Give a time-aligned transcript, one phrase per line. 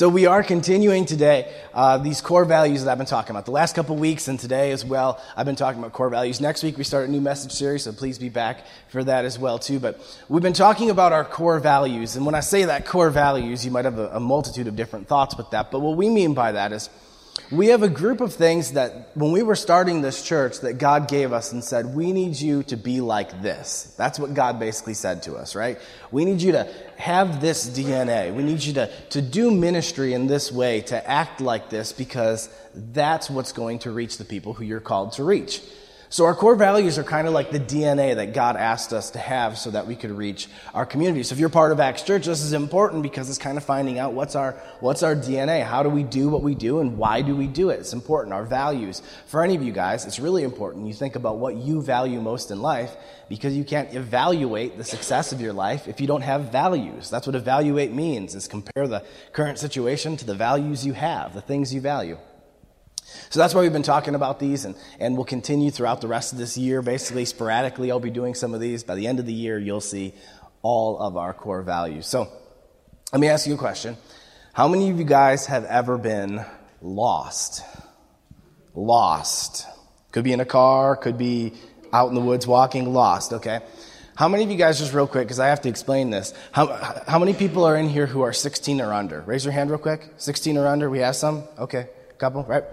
[0.00, 3.44] So we are continuing today uh, these core values that I've been talking about.
[3.44, 6.40] The last couple weeks and today as well, I've been talking about core values.
[6.40, 9.38] Next week we start a new message series, so please be back for that as
[9.38, 9.78] well too.
[9.78, 10.00] But
[10.30, 13.70] we've been talking about our core values, and when I say that core values, you
[13.70, 15.70] might have a, a multitude of different thoughts with that.
[15.70, 16.88] But what we mean by that is
[17.50, 21.08] we have a group of things that when we were starting this church that God
[21.08, 23.92] gave us and said, we need you to be like this.
[23.98, 25.78] That's what God basically said to us, right?
[26.12, 28.32] We need you to have this DNA.
[28.32, 32.48] We need you to, to do ministry in this way, to act like this, because
[32.72, 35.60] that's what's going to reach the people who you're called to reach.
[36.12, 39.20] So our core values are kind of like the DNA that God asked us to
[39.20, 41.22] have so that we could reach our community.
[41.22, 44.00] So if you're part of Acts Church, this is important because it's kind of finding
[44.00, 45.64] out what's our, what's our DNA?
[45.64, 47.78] How do we do what we do and why do we do it?
[47.78, 48.34] It's important.
[48.34, 49.02] Our values.
[49.26, 50.88] For any of you guys, it's really important.
[50.88, 52.96] You think about what you value most in life
[53.28, 57.08] because you can't evaluate the success of your life if you don't have values.
[57.08, 61.40] That's what evaluate means is compare the current situation to the values you have, the
[61.40, 62.18] things you value.
[63.30, 66.32] So that's why we've been talking about these, and, and we'll continue throughout the rest
[66.32, 66.82] of this year.
[66.82, 68.82] Basically, sporadically, I'll be doing some of these.
[68.82, 70.14] By the end of the year, you'll see
[70.62, 72.06] all of our core values.
[72.06, 72.28] So
[73.12, 73.96] let me ask you a question
[74.52, 76.44] How many of you guys have ever been
[76.80, 77.62] lost?
[78.74, 79.66] Lost.
[80.12, 81.54] Could be in a car, could be
[81.92, 83.60] out in the woods walking, lost, okay?
[84.16, 86.66] How many of you guys, just real quick, because I have to explain this, how,
[87.06, 89.20] how many people are in here who are 16 or under?
[89.20, 90.12] Raise your hand real quick.
[90.16, 90.90] 16 or under?
[90.90, 91.44] We have some?
[91.58, 91.88] Okay
[92.20, 92.64] couple, right?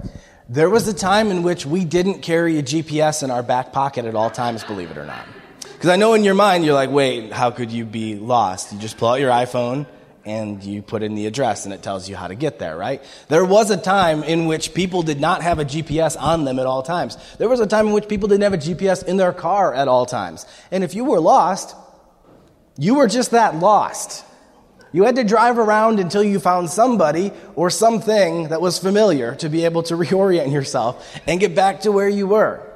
[0.50, 4.06] There was a time in which we didn't carry a GPS in our back pocket
[4.06, 5.26] at all times, believe it or not.
[5.62, 8.74] Because I know in your mind, you're like, wait, how could you be lost?
[8.74, 9.86] You just pull out your iPhone
[10.26, 13.02] and you put in the address and it tells you how to get there, right?
[13.30, 16.66] There was a time in which people did not have a GPS on them at
[16.66, 17.18] all times.
[17.38, 19.88] There was a time in which people didn't have a GPS in their car at
[19.88, 20.46] all times.
[20.72, 21.74] And if you were lost,
[22.78, 24.26] you were just that lost.
[24.98, 29.48] You had to drive around until you found somebody or something that was familiar to
[29.48, 32.68] be able to reorient yourself and get back to where you were.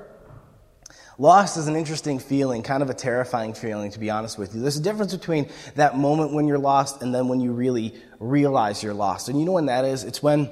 [1.18, 4.62] Lost is an interesting feeling, kind of a terrifying feeling, to be honest with you.
[4.62, 8.84] There's a difference between that moment when you're lost and then when you really realize
[8.84, 9.28] you're lost.
[9.28, 10.04] And you know when that is?
[10.04, 10.52] It's when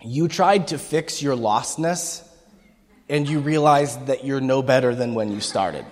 [0.00, 2.26] you tried to fix your lostness
[3.10, 5.84] and you realize that you're no better than when you started.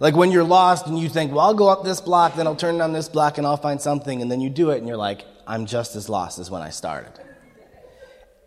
[0.00, 2.56] Like when you're lost and you think, well, I'll go up this block, then I'll
[2.56, 4.96] turn down this block and I'll find something, and then you do it and you're
[4.96, 7.12] like, I'm just as lost as when I started.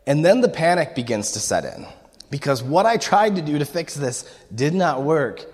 [0.07, 1.85] And then the panic begins to set in
[2.31, 5.45] because what I tried to do to fix this did not work.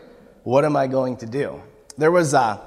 [0.44, 1.62] What am I going to do?
[1.98, 2.60] There was, uh,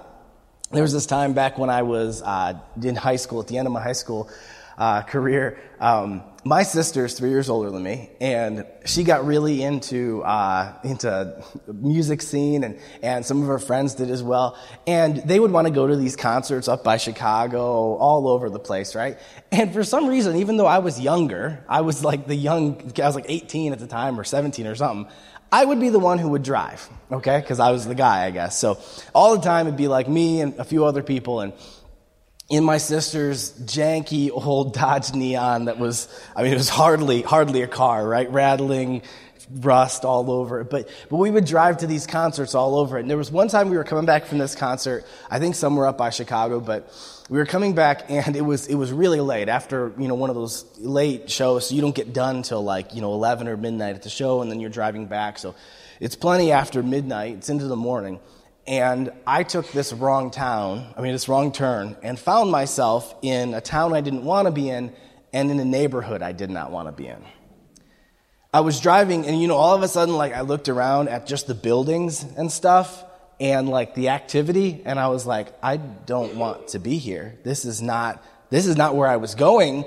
[0.70, 3.66] there was this time back when I was uh, in high school, at the end
[3.66, 4.28] of my high school
[4.76, 5.58] uh, career.
[5.80, 11.42] Um, my sister's three years older than me, and she got really into uh, into
[11.72, 14.58] music scene, and and some of her friends did as well.
[14.86, 18.58] And they would want to go to these concerts up by Chicago, all over the
[18.58, 19.18] place, right?
[19.52, 23.06] And for some reason, even though I was younger, I was like the young, I
[23.06, 25.12] was like 18 at the time or 17 or something.
[25.52, 27.38] I would be the one who would drive, okay?
[27.38, 28.58] Because I was the guy, I guess.
[28.58, 28.80] So
[29.14, 31.52] all the time it'd be like me and a few other people, and
[32.52, 37.62] in my sister's janky old Dodge Neon that was, I mean, it was hardly, hardly
[37.62, 38.30] a car, right?
[38.30, 39.00] Rattling,
[39.50, 40.68] rust all over it.
[40.68, 43.00] But, but we would drive to these concerts all over it.
[43.00, 45.86] And there was one time we were coming back from this concert, I think somewhere
[45.86, 46.92] up by Chicago, but
[47.30, 50.28] we were coming back and it was, it was really late after, you know, one
[50.28, 51.70] of those late shows.
[51.70, 54.42] So you don't get done till like, you know, 11 or midnight at the show
[54.42, 55.38] and then you're driving back.
[55.38, 55.54] So
[56.00, 57.36] it's plenty after midnight.
[57.36, 58.20] It's into the morning
[58.66, 63.54] and I took this wrong town, I mean, this wrong turn, and found myself in
[63.54, 64.92] a town I didn't want to be in
[65.32, 67.24] and in a neighborhood I did not want to be in.
[68.54, 71.26] I was driving, and you know, all of a sudden, like, I looked around at
[71.26, 73.02] just the buildings and stuff
[73.40, 77.38] and like the activity, and I was like, I don't want to be here.
[77.42, 79.84] This is not, this is not where I was going.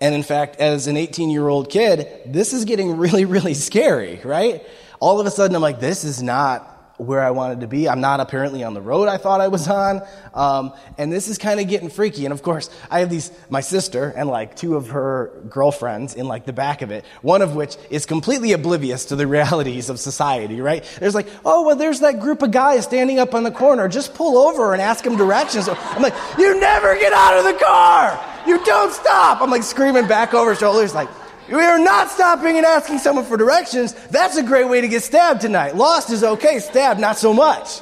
[0.00, 4.20] And in fact, as an 18 year old kid, this is getting really, really scary,
[4.24, 4.66] right?
[4.98, 7.88] All of a sudden, I'm like, this is not where I wanted to be.
[7.88, 10.02] I'm not apparently on the road I thought I was on.
[10.34, 12.24] Um, and this is kind of getting freaky.
[12.24, 16.26] And of course, I have these, my sister and like two of her girlfriends in
[16.26, 19.98] like the back of it, one of which is completely oblivious to the realities of
[19.98, 20.84] society, right?
[20.98, 23.88] There's like, oh, well, there's that group of guys standing up on the corner.
[23.88, 25.68] Just pull over and ask them directions.
[25.68, 28.24] I'm like, you never get out of the car.
[28.46, 29.40] You don't stop.
[29.40, 31.08] I'm like screaming back over shoulders like,
[31.48, 33.92] we are not stopping and asking someone for directions.
[34.10, 35.76] That's a great way to get stabbed tonight.
[35.76, 37.80] Lost is okay, stabbed, not so much.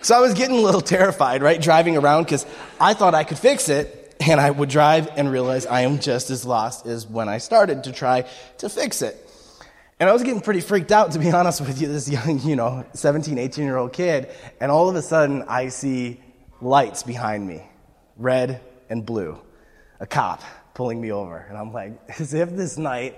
[0.00, 2.46] So I was getting a little terrified, right, driving around because
[2.80, 6.30] I thought I could fix it, and I would drive and realize I am just
[6.30, 8.22] as lost as when I started to try
[8.58, 9.16] to fix it.
[10.00, 12.56] And I was getting pretty freaked out, to be honest with you, this young, you
[12.56, 14.30] know, 17, 18 year old kid,
[14.60, 16.20] and all of a sudden I see
[16.60, 17.62] lights behind me
[18.16, 19.38] red and blue.
[20.00, 20.42] A cop
[20.74, 21.38] pulling me over.
[21.38, 23.16] And I'm like, as if this night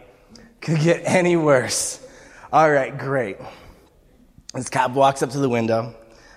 [0.60, 2.00] could get any worse.
[2.52, 3.36] All right, great.
[4.54, 5.94] This cop walks up to the window.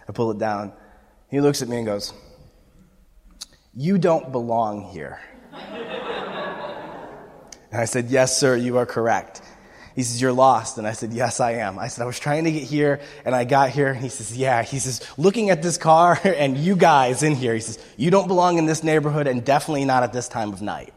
[0.10, 0.74] I pull it down.
[1.30, 2.14] He looks at me and goes,
[3.75, 5.19] You don't belong here.
[5.54, 5.81] and
[7.72, 9.42] I said, Yes, sir, you are correct.
[9.96, 10.78] He says, You're lost.
[10.78, 11.78] And I said, Yes, I am.
[11.78, 13.88] I said, I was trying to get here and I got here.
[13.90, 14.64] And he says, Yeah.
[14.64, 18.28] He says, Looking at this car and you guys in here, he says, You don't
[18.28, 20.94] belong in this neighborhood and definitely not at this time of night.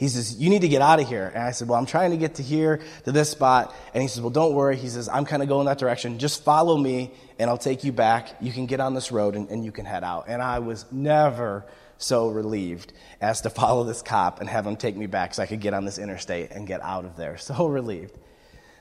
[0.00, 1.30] He says, You need to get out of here.
[1.34, 3.74] And I said, Well, I'm trying to get to here, to this spot.
[3.92, 4.78] And he says, Well, don't worry.
[4.78, 6.18] He says, I'm kind of going that direction.
[6.18, 8.34] Just follow me and I'll take you back.
[8.40, 10.24] You can get on this road and, and you can head out.
[10.26, 11.66] And I was never
[11.98, 15.46] so relieved as to follow this cop and have him take me back so I
[15.46, 17.36] could get on this interstate and get out of there.
[17.50, 18.16] So relieved.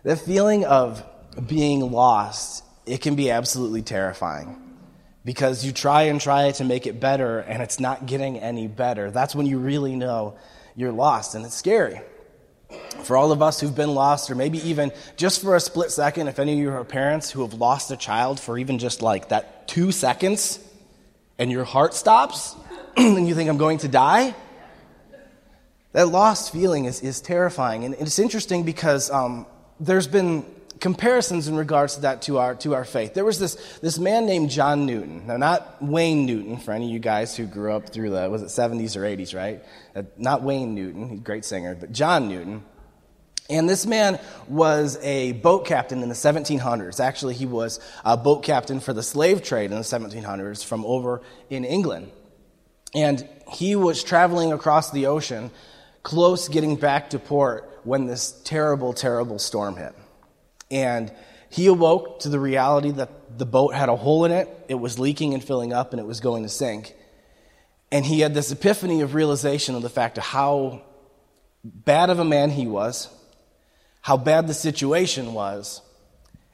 [0.04, 1.04] The feeling of
[1.48, 4.56] being lost, it can be absolutely terrifying
[5.26, 9.12] because you try and try to make it better and it's not getting any better.
[9.12, 10.38] That's when you really know
[10.80, 12.00] you're lost and it's scary.
[13.04, 16.30] For all of us who've been lost, or maybe even just for a split second,
[16.30, 19.30] if any of you are parents who have lost a child for even just like
[19.30, 20.58] that two seconds,
[21.38, 22.56] and your heart stops,
[22.98, 24.34] and you think, I'm going to die,
[25.92, 27.84] that lost feeling is, is terrifying.
[27.84, 29.48] And it's interesting because um,
[29.82, 30.46] there's been
[30.80, 33.14] comparisons in regards to that to our, to our faith.
[33.14, 35.28] There was this, this man named John Newton.
[35.28, 38.42] Now, not Wayne Newton, for any of you guys who grew up through the, was
[38.42, 39.64] it 70s or 80s, right?
[39.96, 42.64] Uh, not Wayne Newton, he's a great singer, but John Newton.
[43.50, 47.00] And this man was a boat captain in the 1700s.
[47.00, 51.22] Actually, he was a boat captain for the slave trade in the 1700s from over
[51.50, 52.12] in England.
[52.94, 55.50] And he was traveling across the ocean,
[56.04, 59.96] close getting back to port when this terrible, terrible storm hit.
[60.72, 61.12] And
[61.50, 65.00] he awoke to the reality that the boat had a hole in it, it was
[65.00, 66.96] leaking and filling up, and it was going to sink.
[67.92, 70.84] And he had this epiphany of realization of the fact of how
[71.64, 73.08] bad of a man he was,
[74.02, 75.82] how bad the situation was,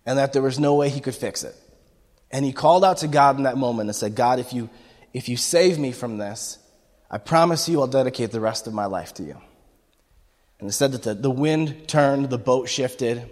[0.06, 1.56] and that there was no way he could fix it.
[2.32, 4.70] And he called out to God in that moment and said, God, if you,
[5.14, 6.58] if you save me from this,
[7.10, 9.38] I promise you I'll dedicate the rest of my life to you.
[10.60, 13.30] And it said that the, the wind turned, the boat shifted,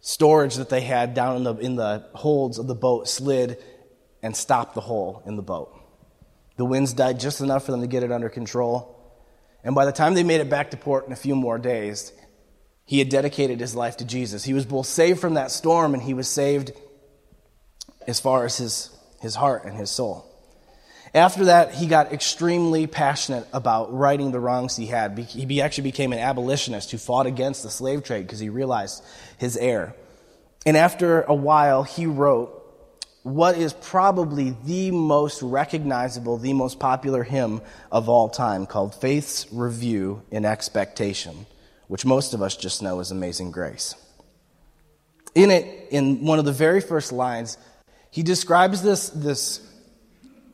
[0.00, 3.62] storage that they had down in the, in the holds of the boat slid
[4.22, 5.72] and stopped the hole in the boat.
[6.56, 8.92] The winds died just enough for them to get it under control.
[9.62, 12.12] And by the time they made it back to port in a few more days,
[12.84, 14.44] he had dedicated his life to Jesus.
[14.44, 16.72] He was both saved from that storm and he was saved
[18.06, 18.90] as far as his,
[19.20, 20.24] his heart and his soul.
[21.16, 25.18] After that, he got extremely passionate about righting the wrongs he had.
[25.18, 29.02] He actually became an abolitionist who fought against the slave trade because he realized
[29.38, 29.94] his error.
[30.66, 32.52] And after a while, he wrote
[33.22, 39.50] what is probably the most recognizable, the most popular hymn of all time called Faith's
[39.50, 41.46] Review in Expectation,
[41.88, 43.94] which most of us just know as Amazing Grace.
[45.34, 47.56] In it, in one of the very first lines,
[48.10, 49.62] he describes this, this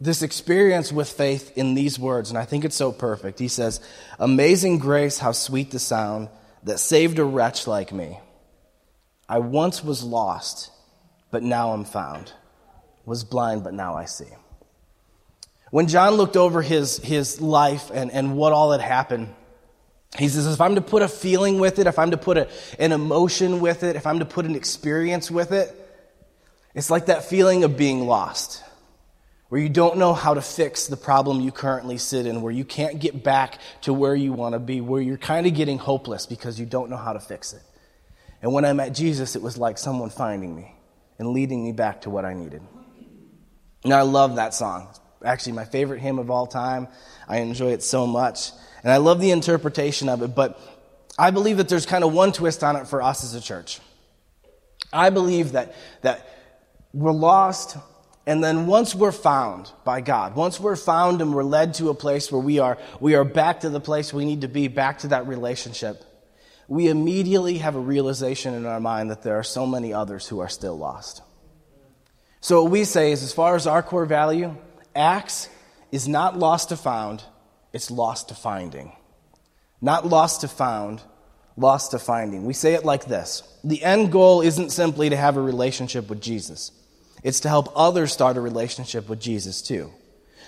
[0.02, 3.38] this experience with faith in these words, and I think it's so perfect.
[3.38, 3.80] He says,
[4.18, 6.28] Amazing grace, how sweet the sound
[6.64, 8.18] that saved a wretch like me.
[9.28, 10.72] I once was lost,
[11.30, 12.32] but now I'm found,
[13.04, 14.26] was blind, but now I see.
[15.70, 19.32] When John looked over his, his life and, and what all had happened,
[20.18, 22.48] he says, if I'm to put a feeling with it, if I'm to put a,
[22.80, 25.74] an emotion with it, if I'm to put an experience with it,
[26.74, 28.64] it's like that feeling of being lost
[29.52, 32.64] where you don't know how to fix the problem you currently sit in, where you
[32.64, 36.24] can't get back to where you want to be, where you're kind of getting hopeless
[36.24, 37.60] because you don't know how to fix it.
[38.40, 40.74] And when I met Jesus, it was like someone finding me
[41.18, 42.62] and leading me back to what I needed.
[43.84, 44.88] And I love that song.
[44.88, 46.88] It's actually my favorite hymn of all time.
[47.28, 48.52] I enjoy it so much.
[48.82, 50.58] And I love the interpretation of it, but
[51.18, 53.80] I believe that there's kind of one twist on it for us as a church.
[54.94, 56.26] I believe that, that
[56.94, 57.76] we're lost
[58.26, 61.94] and then once we're found by God, once we're found and we're led to a
[61.94, 64.98] place where we are, we are back to the place we need to be, back
[65.00, 66.04] to that relationship,
[66.68, 70.38] we immediately have a realization in our mind that there are so many others who
[70.38, 71.22] are still lost.
[72.40, 74.56] So what we say is as far as our core value,
[74.94, 75.48] Acts
[75.90, 77.24] is not lost to found,
[77.72, 78.92] it's lost to finding.
[79.80, 81.02] Not lost to found,
[81.56, 82.44] lost to finding.
[82.44, 83.42] We say it like this.
[83.64, 86.70] The end goal isn't simply to have a relationship with Jesus.
[87.22, 89.92] It's to help others start a relationship with Jesus too.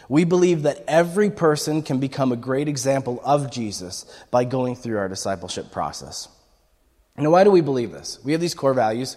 [0.08, 4.98] We believe that every person can become a great example of Jesus by going through
[4.98, 6.28] our discipleship process.
[7.16, 8.18] Now, why do we believe this?
[8.24, 9.16] We have these core values.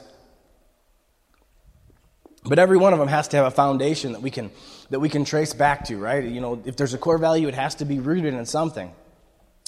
[2.45, 4.51] But every one of them has to have a foundation that we can,
[4.89, 6.23] that we can trace back to, right?
[6.23, 8.93] You know, if there's a core value, it has to be rooted in something.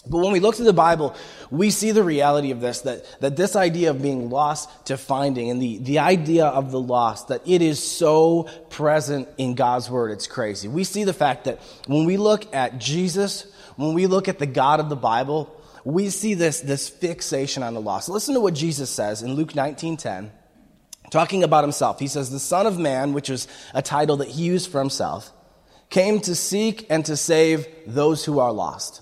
[0.08, 1.16] But when we look to the Bible,
[1.52, 5.50] we see the reality of this, that, that this idea of being lost to finding
[5.50, 10.12] and the, the idea of the lost, that it is so present in God's Word,
[10.12, 10.68] it's crazy.
[10.68, 14.46] We see the fact that when we look at Jesus, when we look at the
[14.46, 15.54] God of the Bible,
[15.84, 18.08] we see this, this fixation on the lost.
[18.10, 20.32] Listen to what Jesus says in Luke 19 10
[21.10, 22.00] talking about himself.
[22.00, 25.32] He says, The Son of Man, which is a title that he used for himself,
[25.90, 29.02] came to seek and to save those who are lost.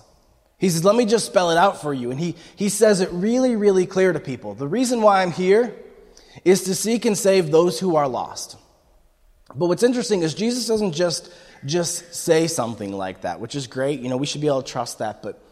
[0.58, 2.10] He says, Let me just spell it out for you.
[2.10, 4.54] And he, he says it really, really clear to people.
[4.54, 5.74] The reason why I'm here
[6.44, 8.56] is to seek and save those who are lost.
[9.54, 11.32] But what's interesting is Jesus doesn't just,
[11.64, 14.00] just say something like that, which is great.
[14.00, 15.22] You know, we should be able to trust that.
[15.22, 15.42] But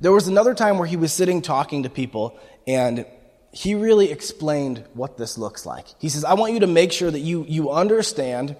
[0.00, 3.06] there was another time where he was sitting talking to people, and
[3.52, 5.86] he really explained what this looks like.
[5.98, 8.56] He says, I want you to make sure that you, you understand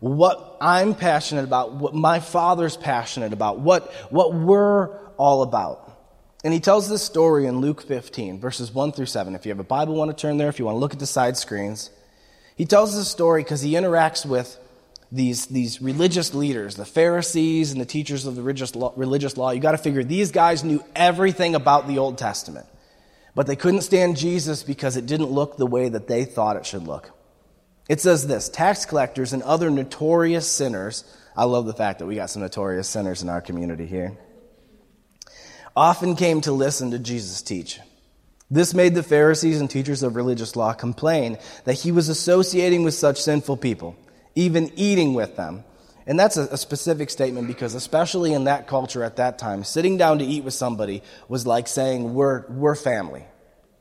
[0.00, 5.90] what I'm passionate about, what my father's passionate about, what, what we're all about.
[6.44, 9.34] And he tells this story in Luke 15, verses 1 through 7.
[9.34, 10.48] If you have a Bible, want to turn there.
[10.48, 11.90] If you want to look at the side screens.
[12.56, 14.58] He tells this story because he interacts with
[15.10, 18.92] these, these religious leaders, the Pharisees and the teachers of the religious law.
[18.94, 19.52] Religious law.
[19.52, 22.66] You got to figure these guys knew everything about the Old Testament.
[23.34, 26.66] But they couldn't stand Jesus because it didn't look the way that they thought it
[26.66, 27.10] should look.
[27.88, 31.04] It says this tax collectors and other notorious sinners.
[31.36, 34.16] I love the fact that we got some notorious sinners in our community here.
[35.76, 37.80] Often came to listen to Jesus teach.
[38.50, 42.94] This made the Pharisees and teachers of religious law complain that he was associating with
[42.94, 43.96] such sinful people,
[44.34, 45.64] even eating with them.
[46.06, 50.18] And that's a, specific statement because, especially in that culture at that time, sitting down
[50.18, 53.24] to eat with somebody was like saying, We're, we're family.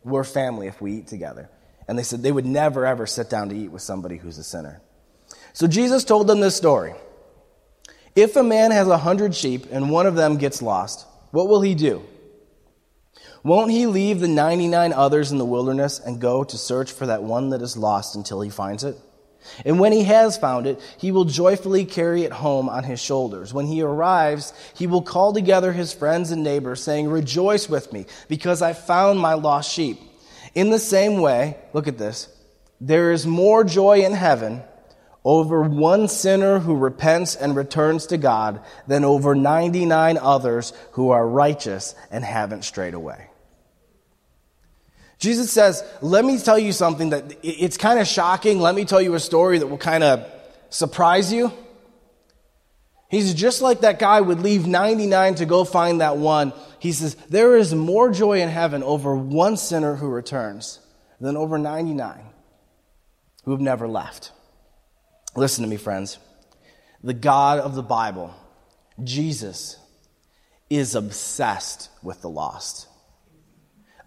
[0.05, 1.49] We're family if we eat together.
[1.87, 4.43] And they said they would never, ever sit down to eat with somebody who's a
[4.43, 4.81] sinner.
[5.51, 6.93] So Jesus told them this story
[8.15, 11.61] If a man has a hundred sheep and one of them gets lost, what will
[11.61, 12.03] he do?
[13.43, 17.23] Won't he leave the 99 others in the wilderness and go to search for that
[17.23, 18.95] one that is lost until he finds it?
[19.65, 23.51] And when he has found it, he will joyfully carry it home on his shoulders.
[23.51, 28.05] When he arrives, he will call together his friends and neighbors, saying, Rejoice with me,
[28.29, 29.99] because I found my lost sheep.
[30.53, 32.27] In the same way, look at this,
[32.79, 34.61] there is more joy in heaven
[35.25, 41.27] over one sinner who repents and returns to God than over 99 others who are
[41.27, 43.29] righteous and haven't strayed away.
[45.19, 48.59] Jesus says, Let me tell you something that it's kind of shocking.
[48.59, 50.29] Let me tell you a story that will kind of
[50.69, 51.53] surprise you.
[53.09, 56.51] He's just like that guy would leave 99 to go find that one.
[56.79, 60.79] He says, There is more joy in heaven over one sinner who returns
[61.21, 62.19] than over 99
[63.45, 64.31] who have never left.
[65.35, 66.17] Listen to me, friends.
[67.03, 68.33] The God of the Bible,
[69.03, 69.77] Jesus,
[70.69, 72.87] is obsessed with the lost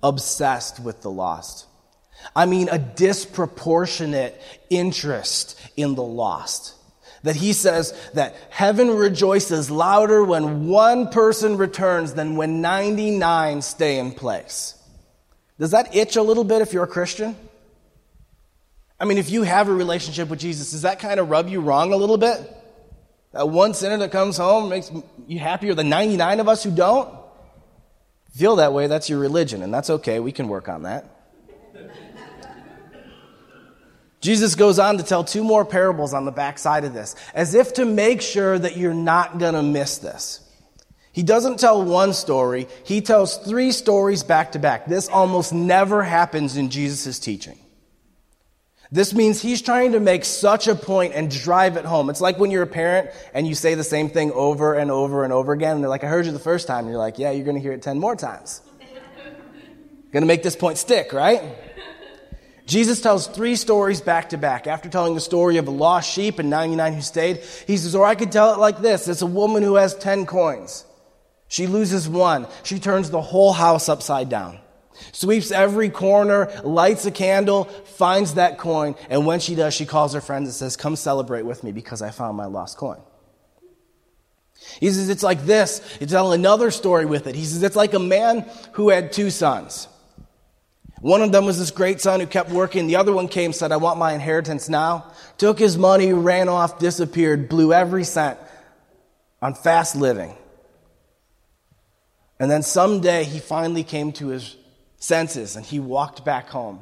[0.02, 1.66] obsessed with the lost.
[2.35, 4.40] I mean, a disproportionate
[4.71, 6.75] interest in the lost.
[7.23, 13.99] That he says that heaven rejoices louder when one person returns than when 99 stay
[13.99, 14.75] in place.
[15.59, 17.35] Does that itch a little bit if you're a Christian?
[18.99, 21.61] I mean, if you have a relationship with Jesus, does that kind of rub you
[21.61, 22.41] wrong a little bit?
[23.33, 24.91] That one sinner that comes home makes
[25.26, 27.09] you happier than 99 of us who don't?
[28.37, 30.21] feel that way, that's your religion, and that's okay.
[30.21, 31.07] We can work on that.
[34.21, 37.75] Jesus goes on to tell two more parables on the backside of this, as if
[37.75, 40.41] to make sure that you're not going to miss this.
[41.12, 44.87] He doesn't tell one story, he tells three stories back to back.
[44.87, 47.59] This almost never happens in Jesus' teaching.
[48.97, 52.09] This means he's trying to make such a point and drive it home.
[52.09, 55.23] It's like when you're a parent and you say the same thing over and over
[55.23, 56.87] and over again, and they're like, I heard you the first time.
[56.87, 58.62] And you're like, yeah, you're going to hear it 10 more times.
[60.12, 61.43] going to make this point stick, right?
[62.65, 64.67] Jesus tells three stories back to back.
[64.67, 68.07] After telling the story of a lost sheep and 99 who stayed, he says, or
[68.07, 69.09] I could tell it like this.
[69.09, 70.87] It's a woman who has 10 coins.
[71.49, 72.47] She loses one.
[72.62, 74.59] She turns the whole house upside down
[75.12, 80.15] sweeps every corner, lights a candle, finds that coin, and when she does, she calls
[80.15, 83.00] her friends and says, Come celebrate with me because I found my lost coin.
[84.81, 85.81] He says, It's like this.
[85.99, 87.35] He's telling another story with it.
[87.35, 89.88] He says, It's like a man who had two sons.
[91.00, 92.87] One of them was this great son who kept working.
[92.87, 95.12] The other one came, said, I want my inheritance now.
[95.37, 98.38] Took his money, ran off, disappeared, blew every cent
[99.43, 100.35] on fast living.
[102.38, 104.57] And then someday he finally came to his
[104.99, 106.81] senses and he walked back home.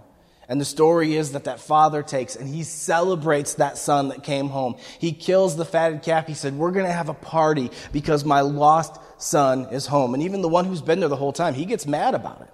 [0.49, 4.49] And the story is that that father takes and he celebrates that son that came
[4.49, 4.77] home.
[4.99, 6.27] He kills the fatted calf.
[6.27, 10.13] He said, We're going to have a party because my lost son is home.
[10.13, 12.51] And even the one who's been there the whole time, he gets mad about it.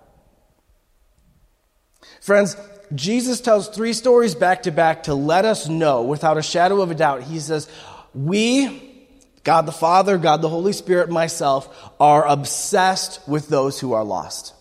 [2.20, 2.56] Friends,
[2.94, 6.90] Jesus tells three stories back to back to let us know without a shadow of
[6.90, 7.22] a doubt.
[7.22, 7.68] He says,
[8.14, 9.08] We,
[9.42, 14.54] God the Father, God the Holy Spirit, myself, are obsessed with those who are lost.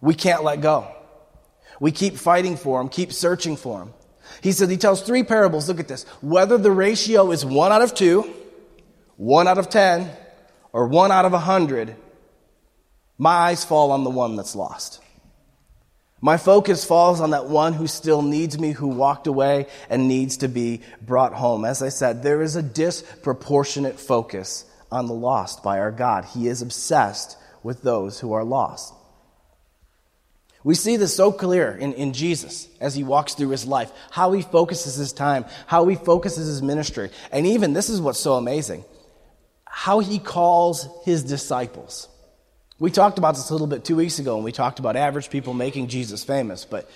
[0.00, 0.88] We can't let go.
[1.80, 3.94] We keep fighting for them, keep searching for them.
[4.42, 5.68] He says, he tells three parables.
[5.68, 6.04] Look at this.
[6.20, 8.32] Whether the ratio is one out of two,
[9.16, 10.10] one out of ten,
[10.72, 11.96] or one out of a hundred,
[13.18, 15.00] my eyes fall on the one that's lost.
[16.20, 20.38] My focus falls on that one who still needs me, who walked away and needs
[20.38, 21.64] to be brought home.
[21.64, 26.24] As I said, there is a disproportionate focus on the lost by our God.
[26.24, 28.94] He is obsessed with those who are lost.
[30.66, 34.32] We see this so clear in, in Jesus as he walks through his life, how
[34.32, 37.10] he focuses his time, how he focuses his ministry.
[37.30, 38.84] And even, this is what's so amazing,
[39.64, 42.08] how he calls his disciples.
[42.80, 45.30] We talked about this a little bit two weeks ago when we talked about average
[45.30, 46.90] people making Jesus famous, but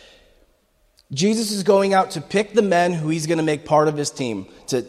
[1.13, 3.97] Jesus is going out to pick the men who he's going to make part of
[3.97, 4.85] his team, to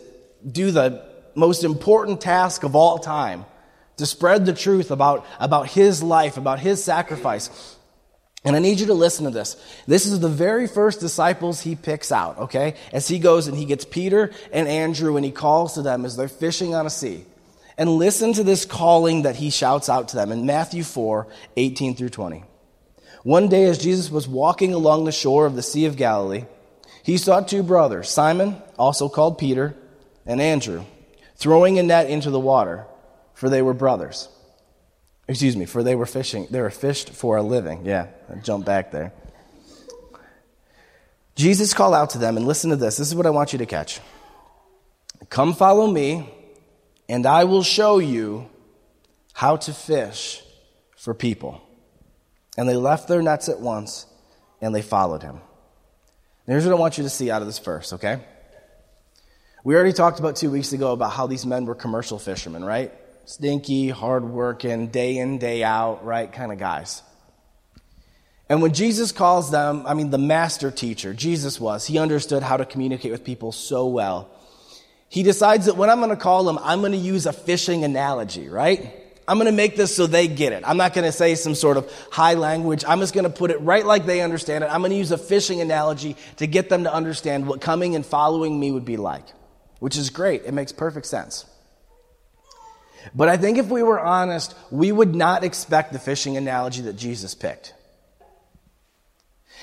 [0.51, 3.45] do the most important task of all time,
[3.97, 7.77] to spread the truth about, about his life, about his sacrifice.
[8.43, 9.55] And I need you to listen to this.
[9.85, 12.75] This is the very first disciples he picks out, okay?
[12.91, 16.17] As he goes and he gets Peter and Andrew and he calls to them as
[16.17, 17.25] they're fishing on a sea.
[17.77, 21.95] And listen to this calling that he shouts out to them in Matthew 4 18
[21.95, 22.43] through 20.
[23.23, 26.45] One day, as Jesus was walking along the shore of the Sea of Galilee,
[27.03, 29.75] he saw two brothers, Simon, also called Peter,
[30.25, 30.85] and Andrew,
[31.35, 32.85] throwing a net into the water,
[33.35, 34.27] for they were brothers.
[35.31, 36.45] Excuse me, for they were fishing.
[36.49, 37.85] They were fished for a living.
[37.85, 39.13] Yeah, I back there.
[41.35, 42.97] Jesus called out to them, and listen to this.
[42.97, 44.01] This is what I want you to catch.
[45.29, 46.29] Come follow me,
[47.07, 48.49] and I will show you
[49.31, 50.43] how to fish
[50.97, 51.61] for people.
[52.57, 54.07] And they left their nets at once,
[54.59, 55.39] and they followed him.
[56.45, 58.19] here's what I want you to see out of this verse, okay?
[59.63, 62.91] We already talked about two weeks ago about how these men were commercial fishermen, right?
[63.25, 67.01] Stinky, hardworking, day in, day out, right kind of guys.
[68.49, 72.57] And when Jesus calls them, I mean, the master teacher, Jesus was, he understood how
[72.57, 74.29] to communicate with people so well.
[75.07, 77.83] He decides that when I'm going to call them, I'm going to use a fishing
[77.83, 78.93] analogy, right?
[79.27, 80.63] I'm going to make this so they get it.
[80.65, 82.83] I'm not going to say some sort of high language.
[82.85, 84.67] I'm just going to put it right like they understand it.
[84.67, 88.05] I'm going to use a fishing analogy to get them to understand what coming and
[88.05, 89.23] following me would be like,
[89.79, 90.43] which is great.
[90.43, 91.45] It makes perfect sense.
[93.13, 96.95] But I think if we were honest, we would not expect the fishing analogy that
[96.95, 97.73] Jesus picked.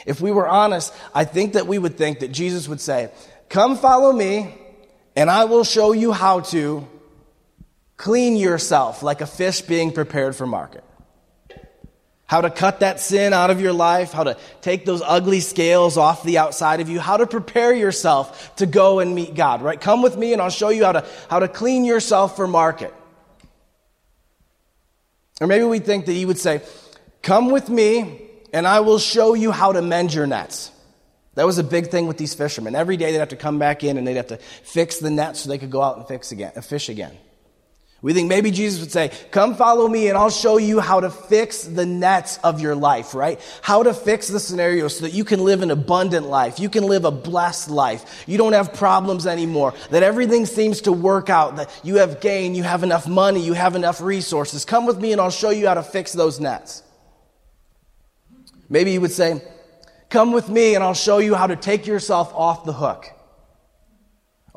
[0.06, 3.10] If we were honest, I think that we would think that Jesus would say,
[3.48, 4.54] Come follow me,
[5.16, 6.86] and I will show you how to
[7.96, 10.84] clean yourself like a fish being prepared for market.
[12.26, 15.96] How to cut that sin out of your life, how to take those ugly scales
[15.96, 19.80] off the outside of you, how to prepare yourself to go and meet God, right?
[19.80, 22.92] Come with me and I'll show you how to, how to clean yourself for market.
[25.40, 26.62] Or maybe we think that he would say,
[27.22, 30.70] Come with me, and I will show you how to mend your nets.
[31.34, 32.74] That was a big thing with these fishermen.
[32.74, 35.40] Every day they'd have to come back in and they'd have to fix the nets
[35.40, 37.16] so they could go out and fix again, fish again.
[38.00, 41.10] We think maybe Jesus would say, come follow me and I'll show you how to
[41.10, 43.40] fix the nets of your life, right?
[43.60, 46.60] How to fix the scenario so that you can live an abundant life.
[46.60, 48.24] You can live a blessed life.
[48.28, 49.74] You don't have problems anymore.
[49.90, 51.56] That everything seems to work out.
[51.56, 52.54] That you have gain.
[52.54, 53.40] You have enough money.
[53.40, 54.64] You have enough resources.
[54.64, 56.84] Come with me and I'll show you how to fix those nets.
[58.68, 59.42] Maybe you would say,
[60.08, 63.10] come with me and I'll show you how to take yourself off the hook.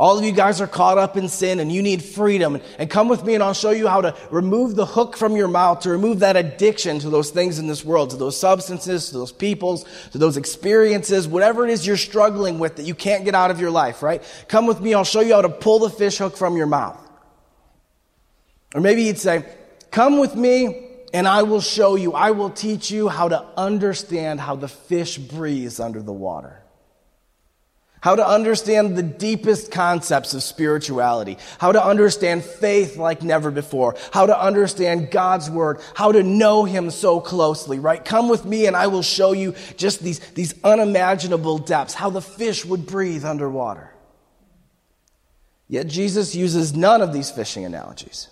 [0.02, 2.60] All of you guys are caught up in sin and you need freedom.
[2.80, 5.48] And come with me and I'll show you how to remove the hook from your
[5.48, 9.14] mouth, to remove that addiction to those things in this world, to those substances, to
[9.14, 13.36] those peoples, to those experiences, whatever it is you're struggling with that you can't get
[13.36, 14.24] out of your life, right?
[14.48, 17.00] Come with me, I'll show you how to pull the fish hook from your mouth.
[18.74, 19.46] Or maybe you'd say,
[19.92, 24.40] come with me and I will show you, I will teach you how to understand
[24.40, 26.61] how the fish breathes under the water
[28.02, 33.96] how to understand the deepest concepts of spirituality, how to understand faith like never before,
[34.12, 38.04] how to understand God's word, how to know Him so closely, right?
[38.04, 42.22] Come with me and I will show you just these, these unimaginable depths, how the
[42.22, 43.92] fish would breathe underwater.
[45.68, 48.28] Yet Jesus uses none of these fishing analogies.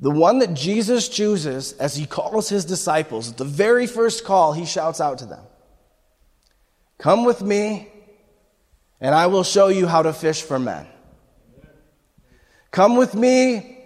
[0.00, 4.52] The one that Jesus chooses as he calls his disciples, at the very first call
[4.52, 5.44] he shouts out to them
[6.98, 7.88] Come with me,
[9.00, 10.86] and I will show you how to fish for men.
[12.70, 13.78] Come with me,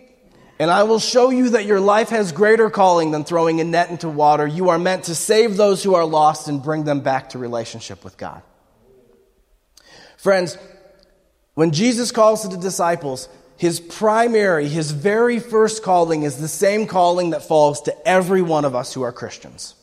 [0.59, 3.91] and I will show you that your life has greater calling than throwing a net
[3.91, 4.47] into water.
[4.47, 8.03] You are meant to save those who are lost and bring them back to relationship
[8.03, 8.43] with God.
[10.17, 10.57] Friends,
[11.55, 16.87] when Jesus calls to the disciples, his primary, his very first calling is the same
[16.87, 19.75] calling that falls to every one of us who are Christians.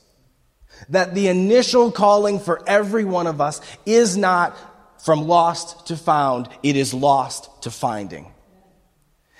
[0.89, 4.57] That the initial calling for every one of us is not
[5.03, 8.31] from lost to found, it is lost to finding.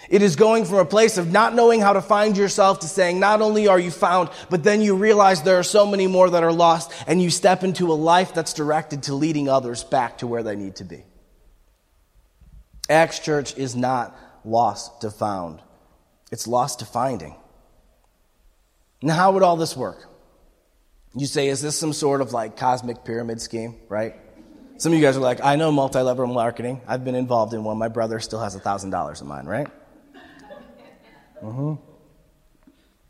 [0.09, 3.19] It is going from a place of not knowing how to find yourself to saying,
[3.19, 6.43] not only are you found, but then you realize there are so many more that
[6.43, 10.27] are lost, and you step into a life that's directed to leading others back to
[10.27, 11.03] where they need to be.
[12.87, 15.61] Acts Church is not lost to found,
[16.31, 17.35] it's lost to finding.
[19.01, 20.07] Now, how would all this work?
[21.15, 24.15] You say, is this some sort of like cosmic pyramid scheme, right?
[24.77, 26.81] Some of you guys are like, I know multi level marketing.
[26.87, 27.77] I've been involved in one.
[27.77, 29.67] My brother still has $1,000 in mine, right?
[31.41, 31.75] Mm-hmm.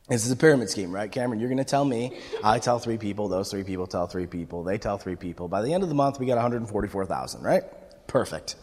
[0.07, 1.39] This is a pyramid scheme, right, Cameron?
[1.39, 4.63] You're going to tell me, I tell three people, those three people tell three people,
[4.63, 5.47] they tell three people.
[5.47, 7.63] By the end of the month, we got 144,000, right?
[8.05, 8.55] Perfect.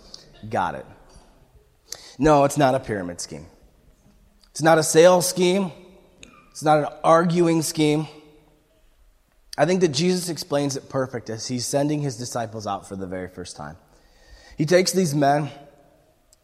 [0.49, 0.87] Got it.
[2.19, 3.47] No, it's not a pyramid scheme.
[4.51, 5.73] It's not a sales scheme.
[6.53, 8.07] It's not an arguing scheme.
[9.63, 13.07] I think that Jesus explains it perfect as he's sending his disciples out for the
[13.07, 13.77] very first time.
[14.59, 15.53] He takes these men,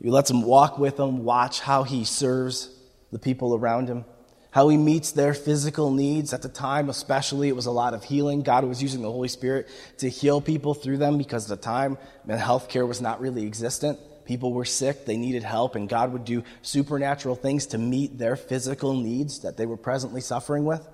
[0.00, 2.70] he lets them walk with him, watch how he serves
[3.10, 4.04] the people around him,
[4.52, 6.32] how he meets their physical needs.
[6.32, 8.42] At the time, especially, it was a lot of healing.
[8.42, 11.98] God was using the Holy Spirit to heal people through them because at the time,
[12.24, 13.98] man, health care was not really existent.
[14.26, 18.36] People were sick, they needed help, and God would do supernatural things to meet their
[18.36, 20.86] physical needs that they were presently suffering with.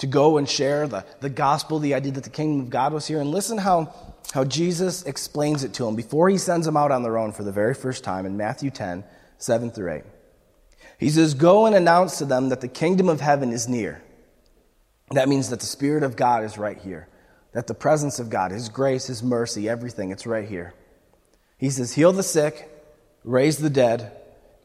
[0.00, 3.06] To go and share the, the gospel, the idea that the kingdom of God was
[3.06, 3.20] here.
[3.20, 3.94] And listen how,
[4.32, 7.42] how Jesus explains it to them before he sends them out on their own for
[7.42, 9.04] the very first time in Matthew 10,
[9.38, 10.02] 7 through 8.
[10.98, 14.02] He says, Go and announce to them that the kingdom of heaven is near.
[15.12, 17.08] That means that the Spirit of God is right here,
[17.52, 20.74] that the presence of God, His grace, His mercy, everything, it's right here.
[21.58, 22.70] He says, Heal the sick,
[23.24, 24.12] raise the dead,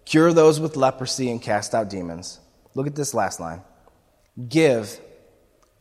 [0.06, 2.40] cure those with leprosy, and cast out demons.
[2.76, 3.62] Look at this last line
[4.48, 5.00] Give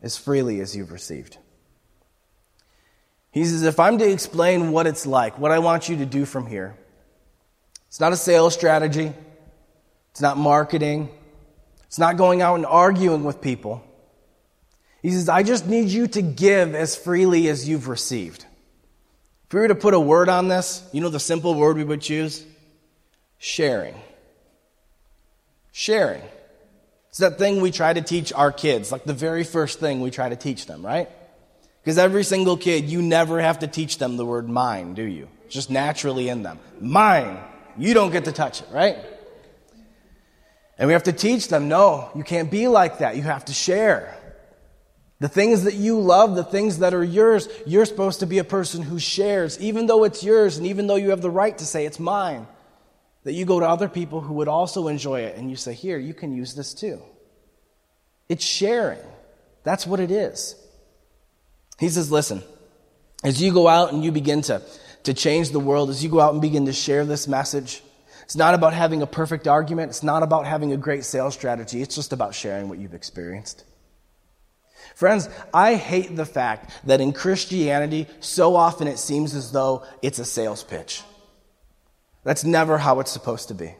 [0.01, 1.37] as freely as you've received.
[3.31, 6.25] He says, If I'm to explain what it's like, what I want you to do
[6.25, 6.75] from here,
[7.87, 9.13] it's not a sales strategy.
[10.11, 11.09] It's not marketing.
[11.87, 13.83] It's not going out and arguing with people.
[15.01, 18.45] He says, I just need you to give as freely as you've received.
[19.47, 21.83] If we were to put a word on this, you know the simple word we
[21.83, 22.45] would choose?
[23.37, 23.95] Sharing.
[25.71, 26.23] Sharing.
[27.15, 30.11] It's that thing we try to teach our kids, like the very first thing we
[30.11, 31.07] try to teach them, right?
[31.81, 35.29] Because every single kid, you never have to teach them the word mine, do you?
[35.45, 36.59] It's just naturally in them.
[36.81, 37.39] Mine.
[37.77, 38.97] You don't get to touch it, right?
[40.77, 43.15] And we have to teach them no, you can't be like that.
[43.15, 44.13] You have to share.
[45.21, 48.43] The things that you love, the things that are yours, you're supposed to be a
[48.43, 51.65] person who shares, even though it's yours and even though you have the right to
[51.65, 52.45] say it's mine.
[53.25, 55.97] That you go to other people who would also enjoy it and you say, Here,
[55.97, 57.01] you can use this too.
[58.29, 58.99] It's sharing.
[59.63, 60.55] That's what it is.
[61.77, 62.41] He says, Listen,
[63.23, 64.61] as you go out and you begin to
[65.05, 67.81] to change the world as you go out and begin to share this message.
[68.23, 69.91] It's not about having a perfect argument.
[69.91, 71.81] It's not about having a great sales strategy.
[71.81, 73.63] It's just about sharing what you've experienced.
[74.95, 80.19] Friends, I hate the fact that in Christianity, so often it seems as though it's
[80.19, 81.03] a sales pitch.
[82.25, 83.75] That's never how it's supposed to be.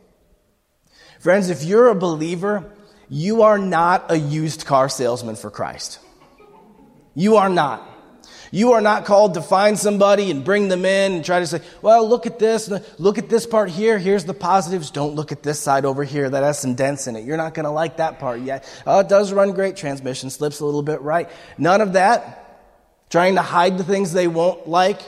[1.19, 2.71] Friends, if you're a believer,
[3.09, 5.99] you are not a used car salesman for Christ.
[7.15, 7.91] You are not.
[8.51, 11.61] You are not called to find somebody and bring them in and try to say,
[11.81, 14.91] well, look at this, look at this part here, here's the positives.
[14.91, 17.25] Don't look at this side over here that has some dents in it.
[17.25, 18.63] You're not going to like that part yet.
[18.85, 19.75] Oh, it does run great.
[19.75, 21.29] Transmission slips a little bit right.
[21.57, 22.43] None of that.
[23.09, 25.01] Trying to hide the things they won't like.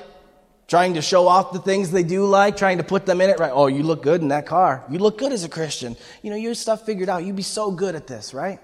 [0.67, 3.39] Trying to show off the things they do like, trying to put them in it
[3.39, 3.51] right.
[3.53, 4.83] Oh, you look good in that car.
[4.89, 5.95] You look good as a Christian.
[6.21, 7.23] You know, your stuff figured out.
[7.23, 8.59] You'd be so good at this, right?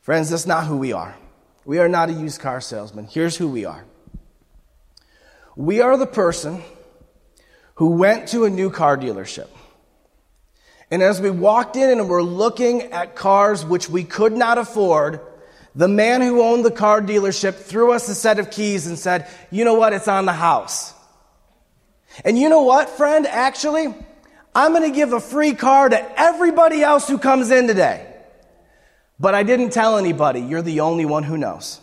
[0.00, 1.16] Friends, that's not who we are.
[1.64, 3.06] We are not a used car salesman.
[3.06, 3.84] Here's who we are
[5.56, 6.62] we are the person
[7.74, 9.48] who went to a new car dealership.
[10.90, 15.20] And as we walked in and were looking at cars which we could not afford,
[15.74, 19.28] the man who owned the car dealership threw us a set of keys and said,
[19.50, 19.92] You know what?
[19.92, 20.94] It's on the house.
[22.24, 23.26] And you know what, friend?
[23.26, 23.94] Actually,
[24.54, 28.06] I'm going to give a free car to everybody else who comes in today.
[29.18, 30.40] But I didn't tell anybody.
[30.40, 31.80] You're the only one who knows.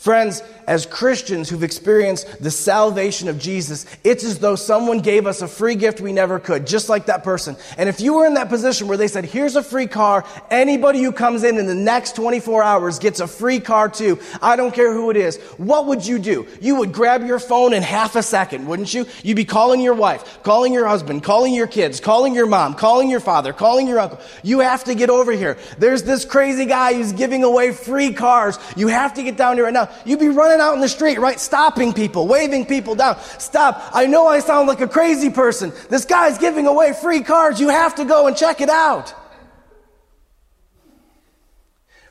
[0.00, 5.42] Friends, as Christians who've experienced the salvation of Jesus, it's as though someone gave us
[5.42, 7.54] a free gift we never could, just like that person.
[7.76, 11.02] And if you were in that position where they said, here's a free car, anybody
[11.02, 14.72] who comes in in the next 24 hours gets a free car too, I don't
[14.72, 16.46] care who it is, what would you do?
[16.62, 19.04] You would grab your phone in half a second, wouldn't you?
[19.22, 23.10] You'd be calling your wife, calling your husband, calling your kids, calling your mom, calling
[23.10, 24.18] your father, calling your uncle.
[24.42, 25.58] You have to get over here.
[25.76, 28.58] There's this crazy guy who's giving away free cars.
[28.76, 29.89] You have to get down here right now.
[30.04, 31.38] You'd be running out in the street, right?
[31.38, 33.18] Stopping people, waving people down.
[33.38, 33.82] Stop.
[33.92, 35.72] I know I sound like a crazy person.
[35.88, 37.60] This guy's giving away free cars.
[37.60, 39.14] You have to go and check it out.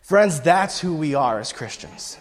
[0.02, 2.18] Friends, that's who we are as Christians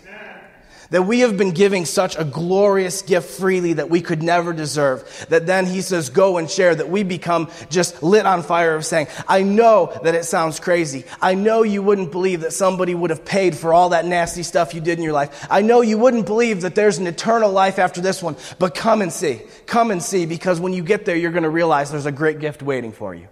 [0.91, 5.27] that we have been giving such a glorious gift freely that we could never deserve.
[5.29, 8.87] That then he says, go and share, that we become just lit on fire of
[8.87, 11.05] saying, I know that it sounds crazy.
[11.21, 14.75] I know you wouldn't believe that somebody would have paid for all that nasty stuff
[14.75, 15.47] you did in your life.
[15.51, 19.03] I know you wouldn't believe that there's an eternal life after this one, but come
[19.03, 19.43] and see.
[19.67, 22.41] Come and see, because when you get there, you're going to realize there's a great
[22.41, 23.29] gift waiting for you.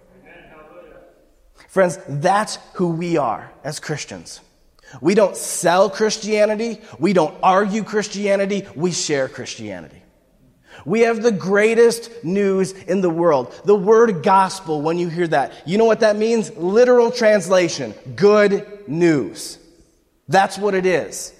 [1.69, 4.41] Friends, that's who we are as Christians.
[5.01, 6.81] We don't sell Christianity.
[6.99, 8.67] We don't argue Christianity.
[8.75, 10.01] We share Christianity.
[10.85, 13.53] We have the greatest news in the world.
[13.65, 16.55] The word gospel, when you hear that, you know what that means?
[16.55, 17.93] Literal translation.
[18.15, 19.59] Good news.
[20.27, 21.33] That's what it is.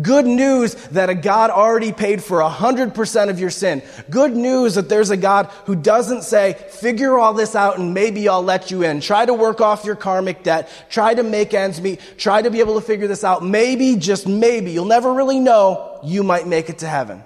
[0.00, 3.82] Good news that a God already paid for 100% of your sin.
[4.08, 8.26] Good news that there's a God who doesn't say, figure all this out and maybe
[8.28, 9.00] I'll let you in.
[9.02, 10.70] Try to work off your karmic debt.
[10.88, 12.00] Try to make ends meet.
[12.16, 13.44] Try to be able to figure this out.
[13.44, 17.22] Maybe, just maybe, you'll never really know, you might make it to heaven.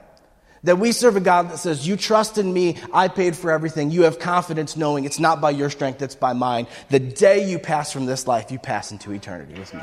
[0.64, 3.92] That we serve a God that says, you trust in me, I paid for everything.
[3.92, 6.66] You have confidence knowing it's not by your strength, it's by mine.
[6.90, 9.82] The day you pass from this life, you pass into eternity with me.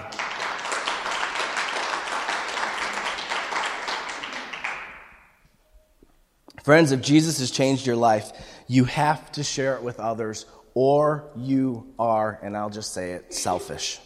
[6.64, 8.32] Friends, if Jesus has changed your life,
[8.68, 13.34] you have to share it with others, or you are, and I'll just say it,
[13.34, 14.00] selfish.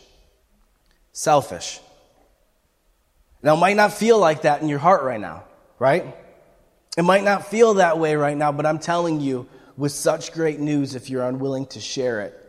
[1.11, 1.79] Selfish.
[3.43, 5.43] Now, it might not feel like that in your heart right now,
[5.77, 6.15] right?
[6.97, 10.59] It might not feel that way right now, but I'm telling you, with such great
[10.59, 12.43] news, if you're unwilling to share it,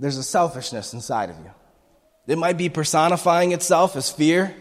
[0.00, 1.50] there's a selfishness inside of you.
[2.26, 4.54] It might be personifying itself as fear,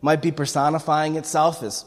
[0.00, 1.84] might be personifying itself as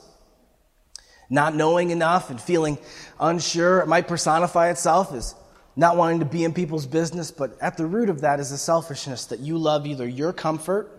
[1.30, 2.78] not knowing enough and feeling
[3.20, 3.80] unsure.
[3.80, 5.36] It might personify itself as
[5.76, 8.58] not wanting to be in people's business, but at the root of that is a
[8.58, 10.92] selfishness that you love either your comfort,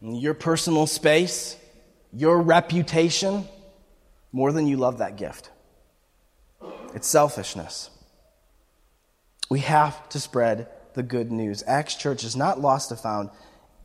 [0.00, 1.56] your personal space,
[2.12, 3.46] your reputation,
[4.32, 5.50] more than you love that gift.
[6.94, 7.90] It's selfishness.
[9.48, 11.62] We have to spread the good news.
[11.66, 13.30] Acts Church is not lost to found,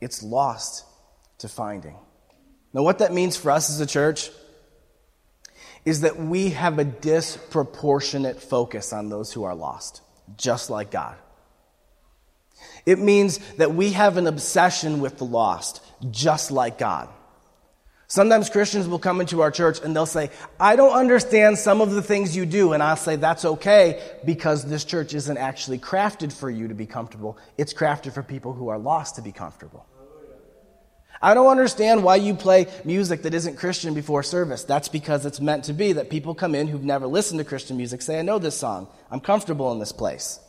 [0.00, 0.84] it's lost
[1.38, 1.96] to finding.
[2.72, 4.30] Now, what that means for us as a church
[5.84, 10.02] is that we have a disproportionate focus on those who are lost,
[10.36, 11.16] just like God.
[12.86, 17.08] It means that we have an obsession with the lost, just like God.
[18.12, 21.92] Sometimes Christians will come into our church and they'll say, I don't understand some of
[21.92, 22.74] the things you do.
[22.74, 26.84] And I'll say, that's okay because this church isn't actually crafted for you to be
[26.84, 27.38] comfortable.
[27.56, 29.86] It's crafted for people who are lost to be comfortable.
[31.22, 34.64] I don't understand why you play music that isn't Christian before service.
[34.64, 37.76] That's because it's meant to be that people come in who've never listened to Christian
[37.76, 38.88] music say, I know this song.
[39.10, 40.40] I'm comfortable in this place.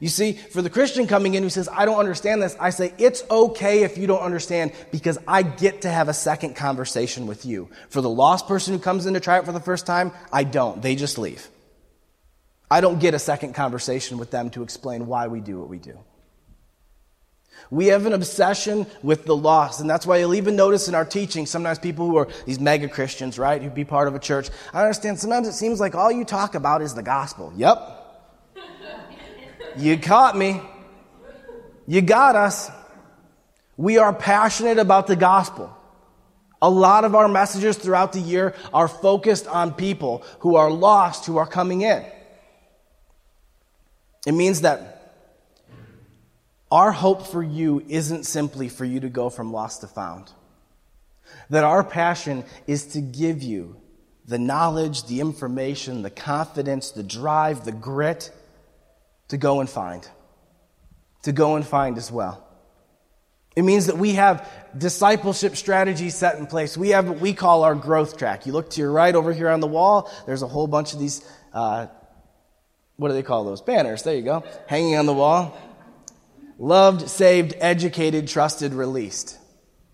[0.00, 2.94] You see, for the Christian coming in who says, I don't understand this, I say,
[2.98, 7.44] it's okay if you don't understand because I get to have a second conversation with
[7.44, 7.68] you.
[7.90, 10.44] For the lost person who comes in to try it for the first time, I
[10.44, 10.80] don't.
[10.80, 11.48] They just leave.
[12.70, 15.78] I don't get a second conversation with them to explain why we do what we
[15.78, 15.98] do.
[17.70, 19.80] We have an obsession with the lost.
[19.80, 22.88] And that's why you'll even notice in our teaching, sometimes people who are these mega
[22.88, 26.12] Christians, right, who be part of a church, I understand sometimes it seems like all
[26.12, 27.52] you talk about is the gospel.
[27.56, 28.56] Yep.
[29.76, 30.60] you caught me.
[31.86, 32.70] You got us.
[33.76, 35.74] We are passionate about the gospel.
[36.62, 41.26] A lot of our messages throughout the year are focused on people who are lost,
[41.26, 42.04] who are coming in.
[44.26, 44.93] It means that
[46.74, 50.32] our hope for you isn't simply for you to go from lost to found.
[51.48, 53.76] That our passion is to give you
[54.26, 58.32] the knowledge, the information, the confidence, the drive, the grit
[59.28, 60.04] to go and find.
[61.22, 62.44] To go and find as well.
[63.54, 66.76] It means that we have discipleship strategies set in place.
[66.76, 68.46] We have what we call our growth track.
[68.46, 70.98] You look to your right over here on the wall, there's a whole bunch of
[70.98, 71.86] these, uh,
[72.96, 73.62] what do they call those?
[73.62, 74.02] Banners.
[74.02, 74.42] There you go.
[74.66, 75.56] Hanging on the wall.
[76.58, 79.38] Loved, saved, educated, trusted, released.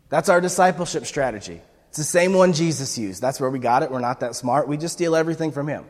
[0.08, 1.60] That's our discipleship strategy.
[1.88, 3.20] It's the same one Jesus used.
[3.20, 3.90] That's where we got it.
[3.90, 4.68] We're not that smart.
[4.68, 5.84] We just steal everything from him.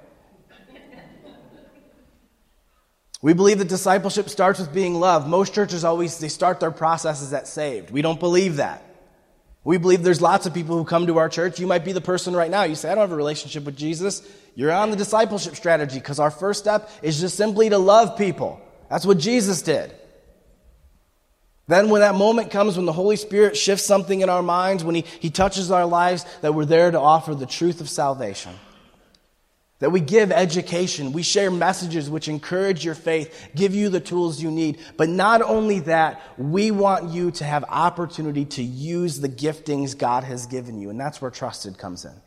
[3.23, 5.29] We believe that discipleship starts with being loved.
[5.29, 7.91] Most churches always they start their processes at saved.
[7.91, 8.83] We don't believe that.
[9.63, 11.61] We believe there's lots of people who come to our church.
[11.61, 12.63] You might be the person right now.
[12.63, 14.23] You say, I don't have a relationship with Jesus.
[14.55, 18.59] You're on the discipleship strategy because our first step is just simply to love people.
[18.89, 19.95] That's what Jesus did.
[21.71, 24.97] Then, when that moment comes when the Holy Spirit shifts something in our minds, when
[24.97, 28.51] He, he touches our lives, that we're there to offer the truth of salvation.
[29.79, 34.43] That we give education, we share messages which encourage your faith, give you the tools
[34.43, 34.81] you need.
[34.97, 40.25] But not only that, we want you to have opportunity to use the giftings God
[40.25, 40.91] has given you.
[40.91, 42.21] And that's where trusted comes in.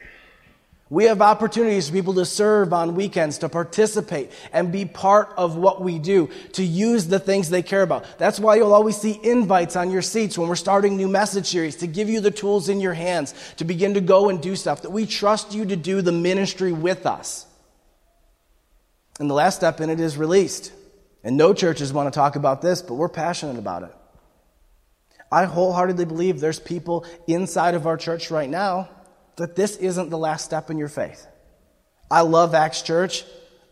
[0.94, 5.56] We have opportunities for people to serve on weekends, to participate and be part of
[5.56, 8.06] what we do, to use the things they care about.
[8.20, 11.78] That's why you'll always see invites on your seats when we're starting new message series
[11.78, 14.84] to give you the tools in your hands to begin to go and do stuff,
[14.84, 17.48] that we trust you to do the ministry with us.
[19.20, 20.72] And the last step in it is released.
[21.24, 23.96] And no churches want to talk about this, but we're passionate about it.
[25.32, 28.90] I wholeheartedly believe there's people inside of our church right now
[29.38, 31.28] that this isn't the last step in your faith.
[32.10, 33.26] I love Acts Church.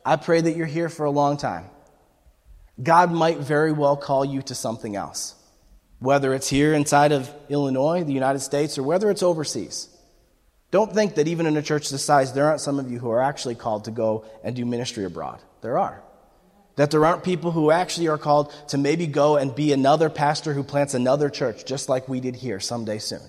[0.05, 1.65] I pray that you're here for a long time.
[2.81, 5.35] God might very well call you to something else,
[5.99, 9.89] whether it's here inside of Illinois, the United States, or whether it's overseas.
[10.71, 13.11] Don't think that even in a church this size, there aren't some of you who
[13.11, 15.39] are actually called to go and do ministry abroad.
[15.61, 16.01] There are.
[16.77, 20.53] That there aren't people who actually are called to maybe go and be another pastor
[20.53, 23.21] who plants another church, just like we did here someday soon.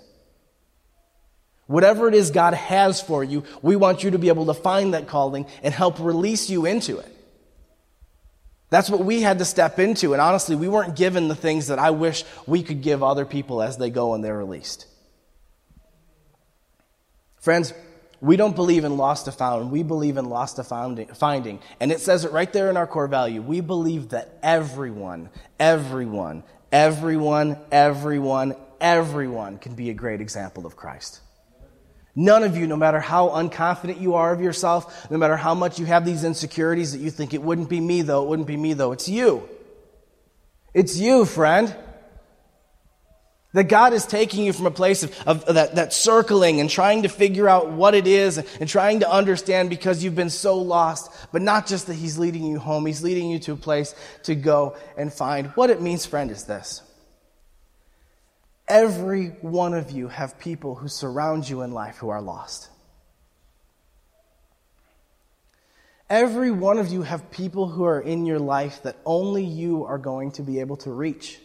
[1.73, 4.93] Whatever it is God has for you, we want you to be able to find
[4.93, 7.09] that calling and help release you into it.
[8.69, 10.13] That's what we had to step into.
[10.13, 13.63] And honestly, we weren't given the things that I wish we could give other people
[13.63, 14.87] as they go and they're released.
[17.41, 17.73] Friends,
[18.21, 19.71] we don't believe in lost to found.
[19.71, 21.59] We believe in lost to finding.
[21.81, 23.41] And it says it right there in our core value.
[23.41, 31.22] We believe that everyone, everyone, everyone, everyone, everyone can be a great example of Christ.
[32.15, 35.79] None of you, no matter how unconfident you are of yourself, no matter how much
[35.79, 38.57] you have these insecurities that you think it wouldn't be me though, it wouldn't be
[38.57, 39.49] me though, it's you.
[40.75, 41.75] It's you, friend.
[43.55, 47.03] That God is taking you from a place of, of that, that circling and trying
[47.03, 50.57] to figure out what it is and, and trying to understand because you've been so
[50.57, 51.13] lost.
[51.33, 54.35] But not just that He's leading you home, He's leading you to a place to
[54.35, 55.49] go and find.
[55.49, 56.83] What it means, friend, is this
[58.69, 62.71] Every one of you have people who surround you in life who are lost.
[66.09, 69.99] Every one of you have people who are in your life that only you are
[69.99, 71.39] going to be able to reach.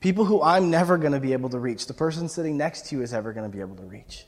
[0.00, 1.86] People who I'm never going to be able to reach.
[1.86, 4.26] The person sitting next to you is ever going to be able to reach.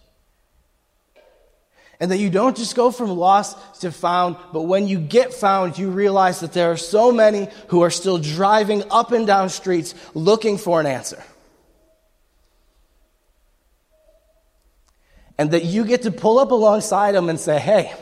[2.00, 5.78] And that you don't just go from lost to found, but when you get found,
[5.78, 9.94] you realize that there are so many who are still driving up and down streets
[10.14, 11.22] looking for an answer.
[15.38, 17.94] and that you get to pull up alongside them and say, hey,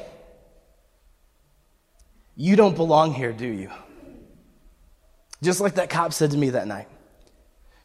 [2.34, 3.70] you don't belong here, do you?
[5.42, 6.88] Just like that cop said to me that night.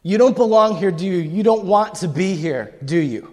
[0.02, 1.18] You don't belong here, do you?
[1.18, 3.31] You don't want to be here, do you?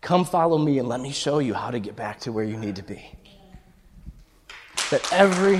[0.00, 2.56] Come follow me and let me show you how to get back to where you
[2.56, 3.04] need to be.
[4.90, 5.58] That every,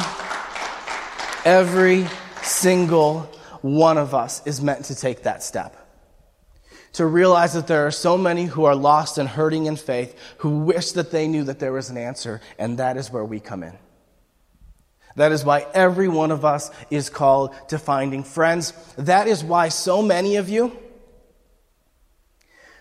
[1.44, 2.06] every
[2.42, 3.22] single
[3.62, 5.88] one of us is meant to take that step
[6.98, 10.60] to realize that there are so many who are lost and hurting in faith who
[10.60, 13.62] wish that they knew that there was an answer, and that is where we come
[13.62, 13.76] in.
[15.16, 18.72] That is why every one of us is called to finding friends.
[18.96, 20.76] That is why so many of you,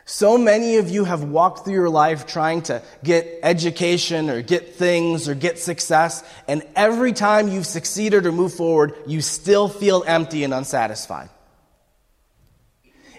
[0.09, 4.73] so many of you have walked through your life trying to get education or get
[4.75, 10.05] things or get success, and every time you've succeeded or moved forward, you still feel
[10.07, 11.27] empty and unsatisfied.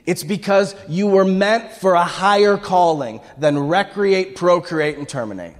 [0.06, 5.56] It's because you were meant for a higher calling than recreate, procreate, and terminate.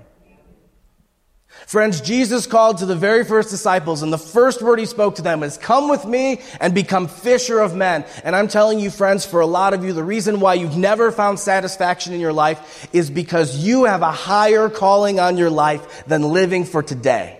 [1.67, 5.23] Friends, Jesus called to the very first disciples, and the first word he spoke to
[5.23, 8.07] them is, Come with me and become fisher of men.
[8.25, 11.13] And I'm telling you, friends, for a lot of you, the reason why you've never
[11.13, 16.05] found satisfaction in your life is because you have a higher calling on your life
[16.07, 17.39] than living for today.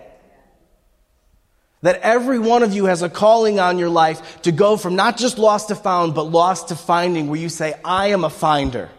[1.81, 5.17] That every one of you has a calling on your life to go from not
[5.17, 8.89] just lost to found, but lost to finding, where you say, I am a finder.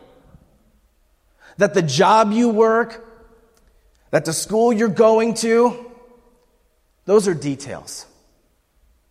[1.58, 3.06] That the job you work,
[4.11, 5.90] that the school you're going to,
[7.04, 8.06] those are details.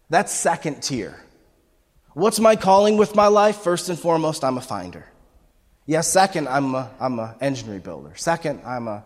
[0.09, 1.23] That's second tier.
[2.13, 3.57] What's my calling with my life?
[3.57, 5.05] First and foremost, I'm a finder.
[5.85, 8.17] Yes, second, I'm a, I'm an engine rebuilder.
[8.17, 9.03] Second, I'm a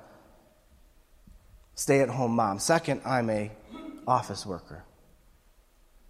[1.75, 2.59] stay at home mom.
[2.59, 3.51] Second, I'm a
[4.07, 4.83] office worker.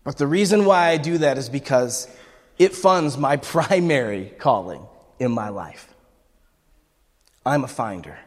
[0.03, 2.07] But the reason why I do that is because
[2.57, 4.85] it funds my primary calling
[5.19, 5.93] in my life.
[7.45, 8.17] I'm a finder.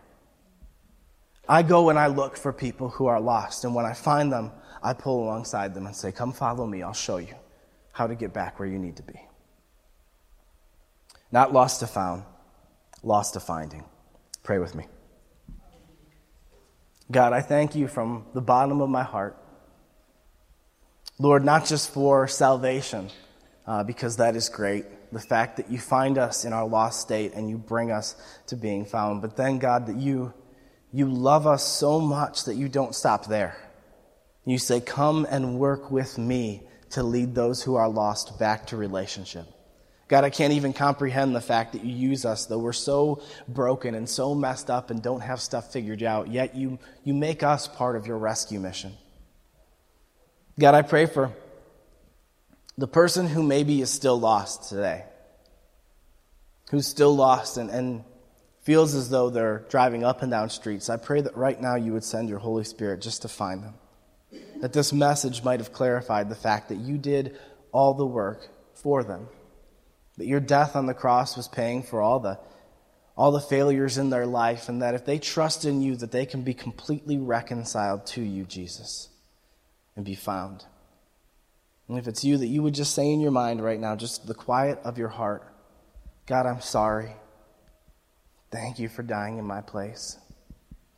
[1.48, 4.50] I go and I look for people who are lost, and when I find them,
[4.82, 7.34] I pull alongside them and say, Come follow me, I'll show you
[7.92, 9.20] how to get back where you need to be.
[11.32, 12.24] Not lost to found,
[13.02, 13.84] lost to finding.
[14.42, 14.86] Pray with me.
[17.10, 19.36] God, I thank you from the bottom of my heart.
[21.18, 23.10] Lord, not just for salvation,
[23.66, 27.32] uh, because that is great, the fact that you find us in our lost state
[27.32, 28.16] and you bring us
[28.48, 30.34] to being found, but then, God, that you,
[30.92, 33.56] you love us so much that you don't stop there.
[34.44, 38.76] You say, Come and work with me to lead those who are lost back to
[38.76, 39.46] relationship.
[40.08, 43.96] God, I can't even comprehend the fact that you use us, though we're so broken
[43.96, 47.66] and so messed up and don't have stuff figured out, yet you, you make us
[47.66, 48.92] part of your rescue mission.
[50.58, 51.32] God, I pray for
[52.78, 55.04] the person who maybe is still lost today,
[56.70, 58.04] who's still lost and, and
[58.66, 60.90] feels as though they're driving up and down streets.
[60.90, 63.74] I pray that right now you would send your Holy Spirit just to find them
[64.60, 67.38] that this message might have clarified the fact that you did
[67.72, 69.28] all the work for them.
[70.16, 72.38] That your death on the cross was paying for all the,
[73.16, 76.26] all the failures in their life, and that if they trust in you, that they
[76.26, 79.08] can be completely reconciled to you, Jesus,
[79.94, 80.64] and be found.
[81.88, 84.26] And if it's you, that you would just say in your mind right now, just
[84.26, 85.46] the quiet of your heart,
[86.26, 87.12] God, I'm sorry.
[88.56, 90.16] Thank you for dying in my place.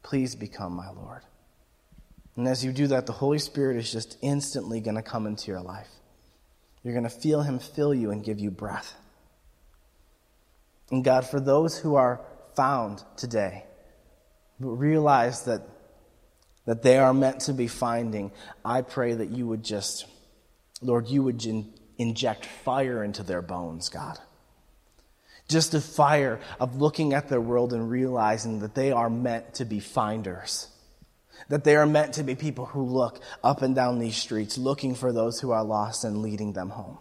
[0.04, 1.22] Please become my Lord.
[2.36, 5.50] And as you do that, the Holy Spirit is just instantly going to come into
[5.50, 5.88] your life.
[6.84, 8.94] You're going to feel Him fill you and give you breath.
[10.92, 12.20] And God, for those who are
[12.54, 13.64] found today,
[14.60, 15.62] realize that,
[16.64, 18.30] that they are meant to be finding,
[18.64, 20.06] I pray that you would just,
[20.80, 24.20] Lord, you would in, inject fire into their bones, God.
[25.48, 29.64] Just a fire of looking at their world and realizing that they are meant to
[29.64, 30.68] be finders
[31.48, 34.94] that they are meant to be people who look up and down these streets looking
[34.94, 36.98] for those who are lost and leading them home.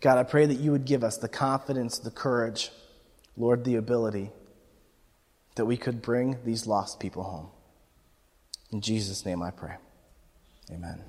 [0.00, 2.70] God, I pray that you would give us the confidence, the courage,
[3.36, 4.30] Lord, the ability
[5.54, 7.50] that we could bring these lost people home.
[8.72, 9.76] In Jesus' name I pray.
[10.72, 11.02] Amen.